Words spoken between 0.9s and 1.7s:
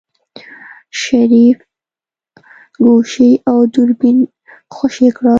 شريف